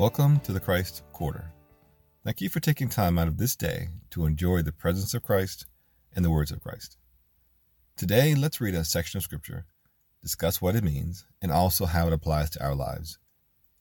Welcome 0.00 0.40
to 0.44 0.52
the 0.52 0.60
Christ 0.60 1.02
Quarter. 1.12 1.52
Thank 2.24 2.40
you 2.40 2.48
for 2.48 2.58
taking 2.58 2.88
time 2.88 3.18
out 3.18 3.28
of 3.28 3.36
this 3.36 3.54
day 3.54 3.88
to 4.12 4.24
enjoy 4.24 4.62
the 4.62 4.72
presence 4.72 5.12
of 5.12 5.22
Christ 5.22 5.66
and 6.16 6.24
the 6.24 6.30
words 6.30 6.50
of 6.50 6.62
Christ. 6.62 6.96
Today, 7.98 8.34
let's 8.34 8.62
read 8.62 8.74
a 8.74 8.82
section 8.82 9.18
of 9.18 9.24
Scripture, 9.24 9.66
discuss 10.22 10.62
what 10.62 10.74
it 10.74 10.84
means, 10.84 11.26
and 11.42 11.52
also 11.52 11.84
how 11.84 12.06
it 12.06 12.14
applies 12.14 12.48
to 12.48 12.64
our 12.64 12.74
lives. 12.74 13.18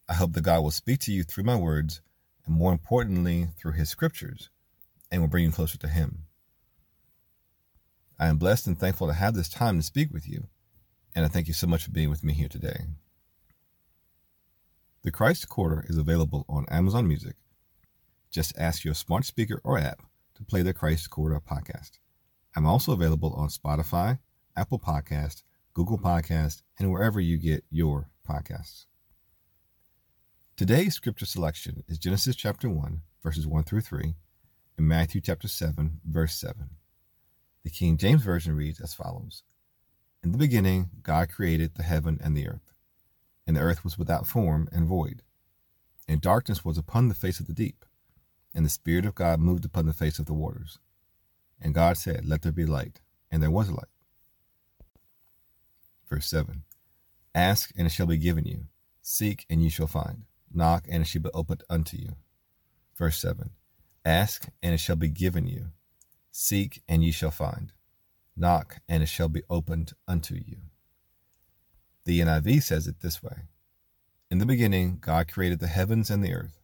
I 0.09 0.13
hope 0.15 0.33
that 0.33 0.43
God 0.43 0.59
will 0.59 0.71
speak 0.71 0.99
to 1.03 1.13
you 1.13 1.23
through 1.23 1.45
my 1.45 1.55
words, 1.55 2.01
and 2.45 2.53
more 2.53 2.73
importantly, 2.73 3.47
through 3.57 3.71
His 3.71 3.87
Scriptures, 3.87 4.49
and 5.09 5.21
will 5.21 5.29
bring 5.29 5.45
you 5.45 5.51
closer 5.53 5.77
to 5.77 5.87
Him. 5.87 6.23
I 8.19 8.27
am 8.27 8.35
blessed 8.35 8.67
and 8.67 8.77
thankful 8.77 9.07
to 9.07 9.13
have 9.13 9.35
this 9.35 9.47
time 9.47 9.77
to 9.77 9.83
speak 9.83 10.11
with 10.11 10.27
you, 10.27 10.47
and 11.15 11.23
I 11.23 11.29
thank 11.29 11.47
you 11.47 11.53
so 11.53 11.65
much 11.65 11.85
for 11.85 11.91
being 11.91 12.09
with 12.09 12.25
me 12.25 12.33
here 12.33 12.49
today. 12.49 12.87
The 15.09 15.13
Christ 15.13 15.49
Quarter 15.49 15.87
is 15.89 15.97
available 15.97 16.45
on 16.47 16.67
Amazon 16.69 17.07
Music. 17.07 17.35
Just 18.29 18.55
ask 18.59 18.85
your 18.85 18.93
smart 18.93 19.25
speaker 19.25 19.59
or 19.63 19.79
app 19.79 20.03
to 20.35 20.43
play 20.43 20.61
the 20.61 20.71
Christ 20.71 21.09
Quarter 21.09 21.39
podcast. 21.39 21.97
I'm 22.55 22.67
also 22.67 22.91
available 22.91 23.33
on 23.33 23.47
Spotify, 23.47 24.19
Apple 24.55 24.77
Podcast, 24.77 25.41
Google 25.73 25.97
Podcast, 25.97 26.61
and 26.77 26.91
wherever 26.91 27.19
you 27.19 27.37
get 27.37 27.63
your 27.71 28.11
podcasts. 28.29 28.85
Today's 30.55 30.93
scripture 30.93 31.25
selection 31.25 31.83
is 31.87 31.97
Genesis 31.97 32.35
chapter 32.35 32.69
1, 32.69 33.01
verses 33.23 33.47
1 33.47 33.63
through 33.63 33.81
3, 33.81 34.13
and 34.77 34.87
Matthew 34.87 35.21
chapter 35.21 35.47
7, 35.47 36.01
verse 36.05 36.35
7. 36.35 36.69
The 37.63 37.71
King 37.71 37.97
James 37.97 38.21
Version 38.21 38.55
reads 38.55 38.79
as 38.79 38.93
follows 38.93 39.41
In 40.21 40.33
the 40.33 40.37
beginning, 40.37 40.91
God 41.01 41.31
created 41.31 41.73
the 41.73 41.81
heaven 41.81 42.19
and 42.23 42.37
the 42.37 42.47
earth 42.47 42.69
and 43.49 43.57
the 43.57 43.61
earth 43.61 43.83
was 43.83 43.97
without 43.97 44.27
form 44.27 44.69
and 44.71 44.85
void. 44.85 45.23
And 46.07 46.21
darkness 46.21 46.63
was 46.63 46.77
upon 46.77 47.07
the 47.07 47.15
face 47.15 47.39
of 47.39 47.47
the 47.47 47.53
deep, 47.53 47.83
and 48.53 48.63
the 48.63 48.69
Spirit 48.69 49.07
of 49.07 49.15
God 49.15 49.39
moved 49.39 49.65
upon 49.65 49.87
the 49.87 49.93
face 49.93 50.19
of 50.19 50.27
the 50.27 50.35
waters. 50.35 50.77
And 51.59 51.73
God 51.73 51.97
said, 51.97 52.27
Let 52.27 52.43
there 52.43 52.51
be 52.51 52.67
light, 52.67 53.01
and 53.31 53.41
there 53.41 53.49
was 53.49 53.71
light. 53.71 53.87
Verse 56.07 56.27
7 56.27 56.61
Ask, 57.33 57.71
and 57.75 57.87
it 57.87 57.89
shall 57.89 58.05
be 58.05 58.17
given 58.17 58.45
you. 58.45 58.67
Seek, 59.01 59.47
and 59.49 59.63
ye 59.63 59.69
shall 59.69 59.87
find. 59.87 60.25
Knock, 60.53 60.85
and 60.87 61.01
it 61.01 61.07
shall 61.07 61.23
be 61.23 61.31
opened 61.33 61.63
unto 61.71 61.97
you. 61.97 62.17
Verse 62.95 63.17
7 63.17 63.49
Ask, 64.05 64.47
and 64.61 64.75
it 64.75 64.79
shall 64.79 64.95
be 64.95 65.09
given 65.09 65.47
you. 65.47 65.71
Seek, 66.29 66.83
and 66.87 67.03
ye 67.03 67.09
shall 67.09 67.31
find. 67.31 67.73
Knock, 68.37 68.81
and 68.87 69.01
it 69.01 69.09
shall 69.09 69.27
be 69.27 69.41
opened 69.49 69.93
unto 70.07 70.35
you. 70.35 70.68
The 72.05 72.19
NIV 72.21 72.63
says 72.63 72.87
it 72.87 73.01
this 73.01 73.21
way 73.21 73.43
In 74.31 74.37
the 74.39 74.45
beginning, 74.45 74.97
God 75.01 75.31
created 75.31 75.59
the 75.59 75.67
heavens 75.67 76.09
and 76.09 76.23
the 76.23 76.33
earth. 76.33 76.59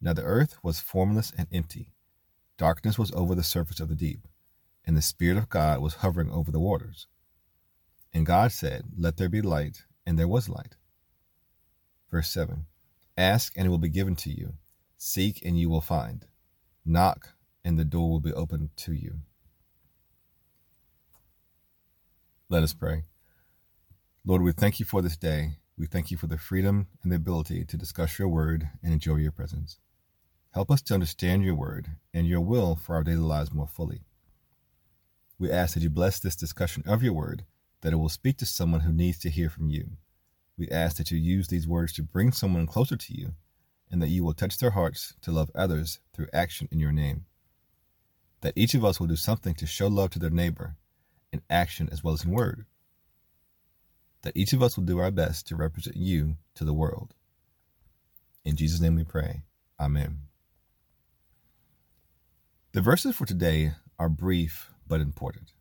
Now 0.00 0.12
the 0.12 0.22
earth 0.22 0.56
was 0.62 0.80
formless 0.80 1.32
and 1.36 1.48
empty. 1.52 1.92
Darkness 2.58 2.98
was 2.98 3.12
over 3.12 3.34
the 3.34 3.42
surface 3.42 3.80
of 3.80 3.88
the 3.88 3.94
deep, 3.94 4.26
and 4.84 4.96
the 4.96 5.02
Spirit 5.02 5.36
of 5.36 5.48
God 5.48 5.80
was 5.80 5.96
hovering 5.96 6.30
over 6.30 6.50
the 6.50 6.60
waters. 6.60 7.06
And 8.14 8.24
God 8.24 8.52
said, 8.52 8.84
Let 8.96 9.16
there 9.16 9.28
be 9.28 9.42
light, 9.42 9.82
and 10.06 10.18
there 10.18 10.28
was 10.28 10.48
light. 10.48 10.76
Verse 12.10 12.30
7 12.30 12.66
Ask, 13.18 13.52
and 13.56 13.66
it 13.66 13.70
will 13.70 13.78
be 13.78 13.88
given 13.88 14.16
to 14.16 14.30
you. 14.30 14.54
Seek, 14.96 15.44
and 15.44 15.58
you 15.58 15.68
will 15.68 15.80
find. 15.80 16.26
Knock, 16.84 17.34
and 17.64 17.78
the 17.78 17.84
door 17.84 18.08
will 18.08 18.20
be 18.20 18.32
opened 18.32 18.70
to 18.76 18.92
you. 18.92 19.16
Let 22.48 22.62
us 22.62 22.72
pray. 22.72 23.02
Lord, 24.28 24.42
we 24.42 24.50
thank 24.50 24.80
you 24.80 24.84
for 24.84 25.02
this 25.02 25.16
day. 25.16 25.58
We 25.78 25.86
thank 25.86 26.10
you 26.10 26.16
for 26.16 26.26
the 26.26 26.36
freedom 26.36 26.88
and 27.04 27.12
the 27.12 27.16
ability 27.16 27.64
to 27.64 27.76
discuss 27.76 28.18
your 28.18 28.26
word 28.26 28.70
and 28.82 28.92
enjoy 28.92 29.18
your 29.18 29.30
presence. 29.30 29.78
Help 30.50 30.68
us 30.68 30.82
to 30.82 30.94
understand 30.94 31.44
your 31.44 31.54
word 31.54 31.92
and 32.12 32.26
your 32.26 32.40
will 32.40 32.74
for 32.74 32.96
our 32.96 33.04
daily 33.04 33.18
lives 33.18 33.54
more 33.54 33.68
fully. 33.68 34.00
We 35.38 35.52
ask 35.52 35.74
that 35.74 35.84
you 35.84 35.90
bless 35.90 36.18
this 36.18 36.34
discussion 36.34 36.82
of 36.88 37.04
your 37.04 37.12
word, 37.12 37.44
that 37.82 37.92
it 37.92 37.98
will 37.98 38.08
speak 38.08 38.36
to 38.38 38.46
someone 38.46 38.80
who 38.80 38.92
needs 38.92 39.20
to 39.20 39.30
hear 39.30 39.48
from 39.48 39.70
you. 39.70 39.90
We 40.58 40.68
ask 40.70 40.96
that 40.96 41.12
you 41.12 41.18
use 41.18 41.46
these 41.46 41.68
words 41.68 41.92
to 41.92 42.02
bring 42.02 42.32
someone 42.32 42.66
closer 42.66 42.96
to 42.96 43.14
you, 43.14 43.34
and 43.92 44.02
that 44.02 44.08
you 44.08 44.24
will 44.24 44.34
touch 44.34 44.58
their 44.58 44.70
hearts 44.70 45.14
to 45.22 45.30
love 45.30 45.52
others 45.54 46.00
through 46.12 46.26
action 46.32 46.66
in 46.72 46.80
your 46.80 46.90
name. 46.90 47.26
That 48.40 48.54
each 48.56 48.74
of 48.74 48.84
us 48.84 48.98
will 48.98 49.06
do 49.06 49.14
something 49.14 49.54
to 49.54 49.66
show 49.68 49.86
love 49.86 50.10
to 50.10 50.18
their 50.18 50.30
neighbor 50.30 50.74
in 51.32 51.42
action 51.48 51.88
as 51.92 52.02
well 52.02 52.14
as 52.14 52.24
in 52.24 52.32
word 52.32 52.66
that 54.26 54.36
each 54.36 54.52
of 54.52 54.60
us 54.60 54.76
will 54.76 54.82
do 54.82 54.98
our 54.98 55.12
best 55.12 55.46
to 55.46 55.54
represent 55.54 55.96
you 55.96 56.36
to 56.56 56.64
the 56.64 56.74
world. 56.74 57.14
In 58.44 58.56
Jesus' 58.56 58.80
name 58.80 58.96
we 58.96 59.04
pray. 59.04 59.42
Amen. 59.78 60.18
The 62.72 62.80
verses 62.80 63.14
for 63.14 63.24
today 63.24 63.74
are 64.00 64.08
brief 64.08 64.72
but 64.84 65.00
important. 65.00 65.52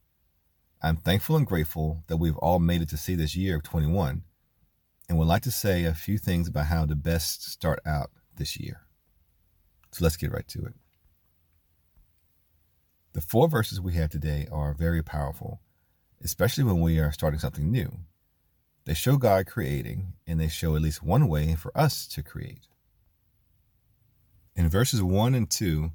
I'm 0.81 0.95
thankful 0.95 1.35
and 1.35 1.45
grateful 1.45 2.03
that 2.07 2.17
we've 2.17 2.37
all 2.37 2.57
made 2.57 2.81
it 2.81 2.89
to 2.89 2.97
see 2.97 3.13
this 3.13 3.35
year 3.35 3.57
of 3.57 3.61
21 3.61 4.23
and 5.07 5.17
would 5.19 5.27
like 5.27 5.43
to 5.43 5.51
say 5.51 5.83
a 5.83 5.93
few 5.93 6.17
things 6.17 6.47
about 6.47 6.65
how 6.65 6.87
to 6.87 6.95
best 6.95 7.47
start 7.47 7.79
out 7.85 8.09
this 8.35 8.59
year. 8.59 8.81
So 9.91 10.03
let's 10.03 10.17
get 10.17 10.31
right 10.31 10.47
to 10.47 10.65
it. 10.65 10.73
The 13.13 13.21
four 13.21 13.47
verses 13.47 13.79
we 13.79 13.93
have 13.93 14.09
today 14.09 14.47
are 14.51 14.73
very 14.73 15.03
powerful, 15.03 15.61
especially 16.23 16.63
when 16.63 16.81
we 16.81 16.97
are 16.97 17.11
starting 17.11 17.39
something 17.39 17.71
new. 17.71 17.99
They 18.85 18.93
show 18.93 19.17
God 19.17 19.47
creating, 19.47 20.13
and 20.27 20.39
they 20.39 20.47
show 20.47 20.75
at 20.75 20.81
least 20.81 21.01
one 21.01 21.27
way 21.27 21.55
for 21.55 21.75
us 21.75 22.07
to 22.09 22.21
create. 22.21 22.67
In 24.55 24.69
verses 24.69 25.01
1 25.01 25.33
and 25.33 25.49
2, 25.49 25.91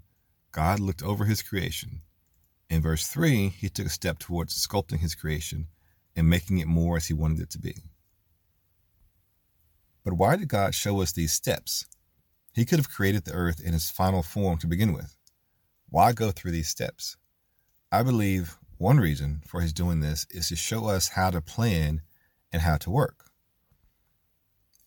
God 0.53 0.81
looked 0.81 1.03
over 1.03 1.25
his 1.25 1.43
creation. 1.43 2.03
In 2.69 2.83
verse 2.83 3.07
3, 3.07 3.49
he 3.49 3.69
took 3.69 3.87
a 3.87 3.91
step 3.91 4.19
towards 4.19 4.67
sculpting 4.67 4.99
his 4.99 5.15
creation 5.15 5.69
and 6.17 6.29
making 6.29 6.59
it 6.59 6.67
more 6.67 6.97
as 6.97 7.07
he 7.07 7.15
wanted 7.15 7.41
it 7.41 7.51
to 7.51 7.59
be. 7.59 7.77
But 10.05 10.15
why 10.15 10.37
did 10.37 10.49
God 10.49 10.75
show 10.75 11.01
us 11.01 11.13
these 11.13 11.33
steps? 11.33 11.87
He 12.53 12.65
could 12.65 12.81
have 12.81 12.91
created 12.91 13.25
the 13.25 13.33
earth 13.33 13.61
in 13.61 13.75
its 13.75 13.91
final 13.91 14.23
form 14.23 14.59
to 14.59 14.67
begin 14.67 14.93
with. 14.93 15.17
Why 15.89 16.13
go 16.13 16.33
through 16.33 16.53
these 16.53 16.69
steps? 16.69 17.17
I 17.93 18.03
believe 18.03 18.57
one 18.79 18.99
reason 18.99 19.43
for 19.47 19.61
his 19.61 19.73
doing 19.73 20.01
this 20.01 20.27
is 20.31 20.49
to 20.49 20.57
show 20.57 20.87
us 20.87 21.09
how 21.09 21.31
to 21.31 21.41
plan 21.41 22.03
and 22.53 22.63
how 22.63 22.77
to 22.79 22.91
work. 22.91 23.27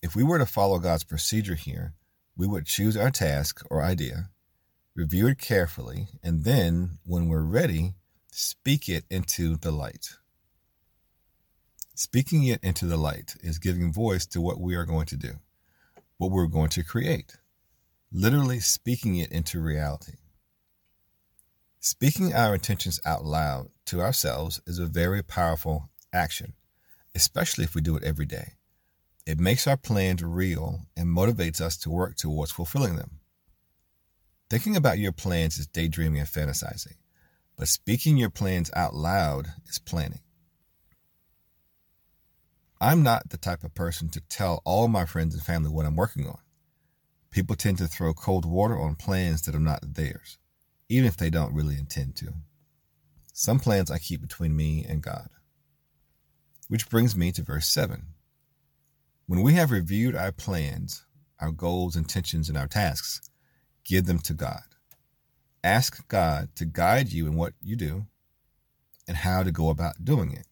If 0.01 0.16
we 0.16 0.24
were 0.24 0.38
to 0.38 0.46
follow 0.46 0.79
God's 0.79 1.03
procedure 1.03 1.56
here, 1.56 1.94
we 2.35 2.47
would 2.47 2.66
choose 2.66 2.97
our 2.97 3.12
task 3.12 3.63
or 3.69 3.81
idea, 3.81 4.29
review 4.96 5.28
it 5.28 5.38
carefully, 5.38 6.07
and 6.21 6.44
then, 6.44 6.98
when 7.06 7.30
we're 7.30 7.44
ready, 7.44 7.94
speak 8.31 8.89
it 8.89 9.06
into 9.10 9.56
the 9.56 9.71
light. 9.71 10.15
Speaking 11.95 12.44
it 12.44 12.60
into 12.63 12.86
the 12.86 12.98
light 12.98 13.36
is 13.42 13.60
giving 13.60 13.94
voice 13.94 14.25
to 14.25 14.42
what 14.42 14.59
we 14.59 14.75
are 14.75 14.86
going 14.86 15.06
to 15.06 15.16
do, 15.16 15.33
what 16.18 16.31
we're 16.31 16.48
going 16.48 16.69
to 16.69 16.83
create, 16.83 17.38
literally 18.12 18.59
speaking 18.59 19.16
it 19.16 19.31
into 19.31 19.62
reality. 19.62 20.13
Speaking 21.80 22.33
our 22.33 22.56
intentions 22.56 23.00
out 23.06 23.24
loud 23.24 23.69
to 23.86 24.01
ourselves 24.01 24.59
is 24.66 24.80
a 24.80 24.86
very 24.86 25.21
powerful 25.21 25.89
action 26.12 26.54
especially 27.15 27.63
if 27.63 27.75
we 27.75 27.81
do 27.81 27.95
it 27.95 28.04
every 28.04 28.25
day. 28.25 28.54
It 29.25 29.39
makes 29.39 29.68
our 29.68 29.77
plans 29.77 30.21
real 30.21 30.81
and 30.98 31.07
motivates 31.07 31.62
us 31.62 31.77
to 31.77 31.89
work 31.89 32.18
towards 32.18 32.51
fulfilling 32.51 32.98
them. 32.98 33.19
Thinking 34.50 34.75
about 34.75 35.00
your 35.00 35.13
plans 35.13 35.57
is 35.57 35.68
daydreaming 35.68 36.19
and 36.19 36.30
fantasizing, 36.30 36.95
but 37.57 37.68
speaking 37.68 38.18
your 38.18 38.30
plans 38.30 38.69
out 38.75 38.94
loud 38.94 39.48
is 39.68 39.80
planning. 39.80 40.19
I'm 42.81 43.01
not 43.01 43.30
the 43.30 43.38
type 43.38 43.63
of 43.63 43.74
person 43.74 44.09
to 44.09 44.19
tell 44.19 44.62
all 44.66 44.89
my 44.89 45.06
friends 45.06 45.33
and 45.33 45.44
family 45.44 45.69
what 45.69 45.86
I'm 45.86 45.95
working 45.95 46.27
on. 46.27 46.39
People 47.31 47.56
tend 47.56 47.77
to 47.77 47.88
throw 47.88 48.13
cold 48.13 48.45
water 48.45 48.77
on 48.77 48.95
plans 48.95 49.44
that 49.44 49.56
are 49.56 49.59
not 49.59 49.95
theirs, 49.95 50.38
even 50.89 51.07
if 51.07 51.16
they 51.16 51.30
don't 51.30 51.56
really 51.56 51.77
intend 51.80 52.18
to. 52.18 52.33
Some 53.31 53.59
plans 53.59 53.89
I 53.89 54.00
keep 54.00 54.21
between 54.21 54.56
me 54.56 54.86
and 54.88 55.01
God. 55.01 55.30
Which 56.74 56.90
brings 56.90 57.16
me 57.16 57.31
to 57.34 57.44
verse 57.44 57.68
7. 57.68 58.02
When 59.28 59.44
we 59.44 59.54
have 59.54 59.70
reviewed 59.70 60.16
our 60.16 60.31
plans, 60.31 61.06
our 61.40 61.52
goals, 61.52 61.96
intentions, 61.96 62.50
and 62.50 62.58
our 62.58 62.66
tasks, 62.66 63.22
give 63.86 64.08
them 64.08 64.18
to 64.22 64.34
God. 64.34 64.64
Ask 65.64 66.08
God 66.08 66.50
to 66.56 66.66
guide 66.66 67.14
you 67.14 67.28
in 67.28 67.36
what 67.36 67.54
you 67.62 67.75
do 67.75 68.08
and 69.08 69.18
how 69.18 69.44
to 69.44 69.52
go 69.52 69.70
about 69.70 70.04
doing 70.04 70.31
it. 70.31 70.48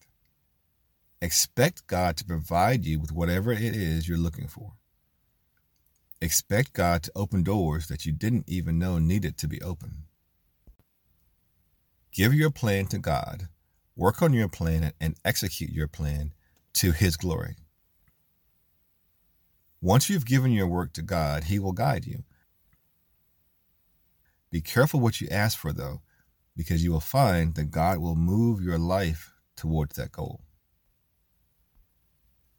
Expect 1.20 1.88
God 1.88 2.16
to 2.18 2.24
provide 2.24 2.84
you 2.84 3.00
with 3.00 3.10
whatever 3.10 3.50
it 3.50 3.74
is 3.74 4.06
you're 4.06 4.16
looking 4.16 4.46
for. 4.46 4.74
Expect 6.20 6.72
God 6.72 7.02
to 7.02 7.12
open 7.16 7.42
doors 7.42 7.88
that 7.88 8.06
you 8.06 8.12
didn't 8.12 8.48
even 8.48 8.78
know 8.78 9.00
needed 9.00 9.36
to 9.38 9.48
be 9.48 9.60
open. 9.60 10.04
Give 12.12 12.32
your 12.32 12.50
plan 12.50 12.86
to 12.86 12.98
God 12.98 13.48
Work 13.96 14.22
on 14.22 14.32
your 14.32 14.48
plan 14.48 14.92
and 15.00 15.16
execute 15.24 15.70
your 15.70 15.88
plan 15.88 16.32
to 16.74 16.92
His 16.92 17.16
glory. 17.16 17.56
Once 19.80 20.08
you've 20.08 20.24
given 20.24 20.52
your 20.52 20.66
work 20.66 20.92
to 20.94 21.02
God, 21.02 21.44
He 21.44 21.58
will 21.58 21.72
guide 21.72 22.06
you. 22.06 22.24
Be 24.50 24.60
careful 24.60 25.00
what 25.00 25.20
you 25.20 25.28
ask 25.30 25.58
for, 25.58 25.72
though, 25.72 26.02
because 26.56 26.84
you 26.84 26.92
will 26.92 27.00
find 27.00 27.54
that 27.54 27.70
God 27.70 27.98
will 27.98 28.14
move 28.14 28.62
your 28.62 28.78
life 28.78 29.32
towards 29.56 29.96
that 29.96 30.12
goal. 30.12 30.42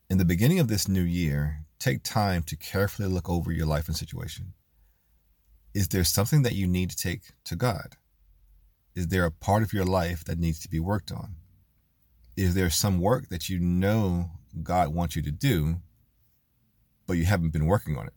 In 0.09 0.17
the 0.17 0.25
beginning 0.25 0.59
of 0.59 0.67
this 0.67 0.87
new 0.87 1.03
year, 1.03 1.65
take 1.79 2.03
time 2.03 2.43
to 2.43 2.55
carefully 2.55 3.07
look 3.07 3.29
over 3.29 3.51
your 3.51 3.65
life 3.65 3.87
and 3.87 3.95
situation. 3.95 4.53
Is 5.73 5.87
there 5.87 6.03
something 6.03 6.43
that 6.43 6.55
you 6.55 6.67
need 6.67 6.91
to 6.91 6.95
take 6.95 7.31
to 7.45 7.55
God? 7.55 7.95
Is 8.95 9.07
there 9.07 9.25
a 9.25 9.31
part 9.31 9.63
of 9.63 9.73
your 9.73 9.85
life 9.85 10.23
that 10.25 10.39
needs 10.39 10.59
to 10.59 10.69
be 10.69 10.79
worked 10.79 11.11
on? 11.11 11.35
Is 12.37 12.53
there 12.53 12.69
some 12.69 12.99
work 12.99 13.29
that 13.29 13.49
you 13.49 13.59
know 13.59 14.31
God 14.61 14.93
wants 14.93 15.15
you 15.15 15.21
to 15.23 15.31
do, 15.31 15.77
but 17.07 17.13
you 17.13 17.25
haven't 17.25 17.53
been 17.53 17.65
working 17.65 17.97
on 17.97 18.07
it? 18.07 18.13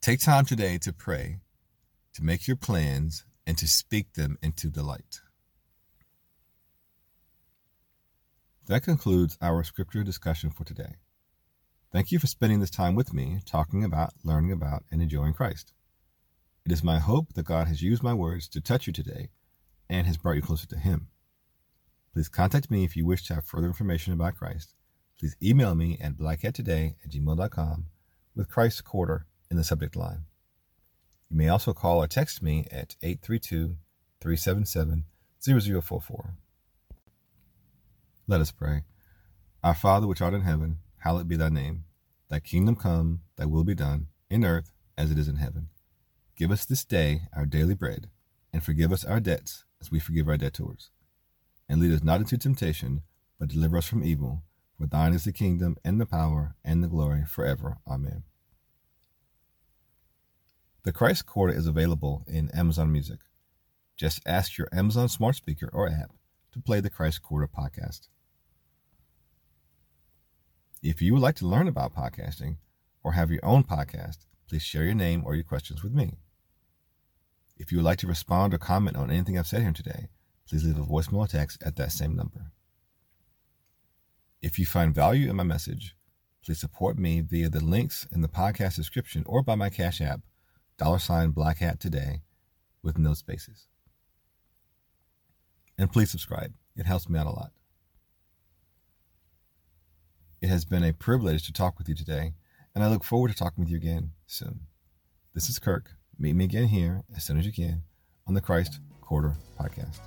Take 0.00 0.20
time 0.20 0.44
today 0.44 0.78
to 0.78 0.92
pray, 0.92 1.40
to 2.14 2.22
make 2.22 2.46
your 2.46 2.56
plans, 2.56 3.24
and 3.46 3.56
to 3.58 3.66
speak 3.66 4.14
them 4.14 4.38
into 4.42 4.68
the 4.68 4.82
light. 4.82 5.20
That 8.66 8.82
concludes 8.82 9.38
our 9.40 9.64
scripture 9.64 10.04
discussion 10.04 10.50
for 10.50 10.64
today. 10.64 10.96
Thank 11.90 12.12
you 12.12 12.18
for 12.18 12.26
spending 12.26 12.60
this 12.60 12.70
time 12.70 12.94
with 12.94 13.14
me, 13.14 13.40
talking 13.46 13.82
about, 13.82 14.12
learning 14.22 14.52
about, 14.52 14.84
and 14.90 15.00
enjoying 15.00 15.32
Christ. 15.32 15.72
It 16.68 16.72
is 16.72 16.84
my 16.84 16.98
hope 16.98 17.32
that 17.32 17.46
God 17.46 17.66
has 17.68 17.80
used 17.80 18.02
my 18.02 18.12
words 18.12 18.46
to 18.48 18.60
touch 18.60 18.86
you 18.86 18.92
today 18.92 19.30
and 19.88 20.06
has 20.06 20.18
brought 20.18 20.36
you 20.36 20.42
closer 20.42 20.66
to 20.66 20.76
Him. 20.76 21.08
Please 22.12 22.28
contact 22.28 22.70
me 22.70 22.84
if 22.84 22.94
you 22.94 23.06
wish 23.06 23.24
to 23.24 23.34
have 23.36 23.46
further 23.46 23.68
information 23.68 24.12
about 24.12 24.36
Christ. 24.36 24.74
Please 25.18 25.34
email 25.42 25.74
me 25.74 25.96
at 25.98 26.18
blackhattoday 26.18 26.96
at 27.02 27.10
gmail.com 27.10 27.86
with 28.36 28.50
Christ 28.50 28.84
Quarter 28.84 29.24
in 29.50 29.56
the 29.56 29.64
subject 29.64 29.96
line. 29.96 30.24
You 31.30 31.38
may 31.38 31.48
also 31.48 31.72
call 31.72 32.02
or 32.02 32.06
text 32.06 32.42
me 32.42 32.66
at 32.70 32.96
832 33.02 33.76
377 34.20 35.04
0044. 35.40 36.34
Let 38.26 38.42
us 38.42 38.52
pray. 38.52 38.82
Our 39.64 39.74
Father 39.74 40.06
which 40.06 40.20
art 40.20 40.34
in 40.34 40.42
heaven, 40.42 40.80
hallowed 40.98 41.28
be 41.28 41.36
thy 41.36 41.48
name. 41.48 41.84
Thy 42.28 42.40
kingdom 42.40 42.76
come, 42.76 43.22
thy 43.36 43.46
will 43.46 43.64
be 43.64 43.74
done, 43.74 44.08
in 44.28 44.44
earth 44.44 44.70
as 44.98 45.10
it 45.10 45.18
is 45.18 45.28
in 45.28 45.36
heaven. 45.36 45.70
Give 46.38 46.52
us 46.52 46.64
this 46.64 46.84
day 46.84 47.22
our 47.36 47.46
daily 47.46 47.74
bread, 47.74 48.10
and 48.52 48.62
forgive 48.62 48.92
us 48.92 49.04
our 49.04 49.18
debts 49.18 49.64
as 49.80 49.90
we 49.90 49.98
forgive 49.98 50.28
our 50.28 50.36
debtors. 50.36 50.90
And 51.68 51.80
lead 51.80 51.92
us 51.92 52.04
not 52.04 52.20
into 52.20 52.38
temptation, 52.38 53.02
but 53.40 53.48
deliver 53.48 53.76
us 53.76 53.88
from 53.88 54.04
evil. 54.04 54.44
For 54.78 54.86
thine 54.86 55.14
is 55.14 55.24
the 55.24 55.32
kingdom, 55.32 55.76
and 55.84 56.00
the 56.00 56.06
power, 56.06 56.54
and 56.64 56.80
the 56.80 56.86
glory, 56.86 57.24
forever. 57.26 57.78
Amen. 57.88 58.22
The 60.84 60.92
Christ 60.92 61.26
Quarter 61.26 61.54
is 61.54 61.66
available 61.66 62.24
in 62.28 62.52
Amazon 62.52 62.92
Music. 62.92 63.18
Just 63.96 64.22
ask 64.24 64.56
your 64.56 64.68
Amazon 64.72 65.08
smart 65.08 65.34
speaker 65.34 65.68
or 65.72 65.88
app 65.88 66.12
to 66.52 66.60
play 66.60 66.78
the 66.78 66.88
Christ 66.88 67.20
Quarter 67.20 67.48
podcast. 67.48 68.06
If 70.84 71.02
you 71.02 71.14
would 71.14 71.22
like 71.22 71.34
to 71.36 71.48
learn 71.48 71.66
about 71.66 71.96
podcasting 71.96 72.58
or 73.02 73.14
have 73.14 73.32
your 73.32 73.44
own 73.44 73.64
podcast, 73.64 74.18
please 74.48 74.62
share 74.62 74.84
your 74.84 74.94
name 74.94 75.24
or 75.26 75.34
your 75.34 75.42
questions 75.42 75.82
with 75.82 75.92
me. 75.92 76.18
If 77.58 77.72
you 77.72 77.78
would 77.78 77.84
like 77.84 77.98
to 77.98 78.06
respond 78.06 78.54
or 78.54 78.58
comment 78.58 78.96
on 78.96 79.10
anything 79.10 79.36
I've 79.36 79.46
said 79.46 79.62
here 79.62 79.72
today, 79.72 80.08
please 80.48 80.64
leave 80.64 80.78
a 80.78 80.82
voicemail 80.82 81.18
or 81.18 81.26
text 81.26 81.62
at 81.62 81.76
that 81.76 81.92
same 81.92 82.14
number. 82.14 82.52
If 84.40 84.58
you 84.58 84.64
find 84.64 84.94
value 84.94 85.28
in 85.28 85.36
my 85.36 85.42
message, 85.42 85.96
please 86.44 86.60
support 86.60 86.96
me 86.96 87.20
via 87.20 87.48
the 87.48 87.62
links 87.62 88.06
in 88.12 88.20
the 88.20 88.28
podcast 88.28 88.76
description 88.76 89.24
or 89.26 89.42
by 89.42 89.56
my 89.56 89.68
Cash 89.68 90.00
App, 90.00 90.20
dollar 90.78 91.00
sign 91.00 91.30
Black 91.30 91.58
Hat 91.58 91.80
Today, 91.80 92.22
with 92.82 92.96
no 92.96 93.12
spaces. 93.14 93.66
And 95.76 95.92
please 95.92 96.10
subscribe. 96.10 96.52
It 96.76 96.86
helps 96.86 97.08
me 97.08 97.18
out 97.18 97.26
a 97.26 97.30
lot. 97.30 97.50
It 100.40 100.48
has 100.48 100.64
been 100.64 100.84
a 100.84 100.92
privilege 100.92 101.44
to 101.46 101.52
talk 101.52 101.76
with 101.78 101.88
you 101.88 101.96
today, 101.96 102.34
and 102.72 102.84
I 102.84 102.88
look 102.88 103.02
forward 103.02 103.32
to 103.32 103.36
talking 103.36 103.64
with 103.64 103.70
you 103.70 103.76
again 103.76 104.12
soon. 104.26 104.60
This 105.34 105.48
is 105.48 105.58
Kirk. 105.58 105.97
Meet 106.20 106.34
me 106.34 106.44
again 106.46 106.66
here 106.66 107.02
as 107.16 107.22
soon 107.22 107.38
as 107.38 107.46
you 107.46 107.52
can 107.52 107.82
on 108.26 108.34
the 108.34 108.40
Christ 108.40 108.80
Quarter 109.00 109.36
Podcast. 109.58 110.00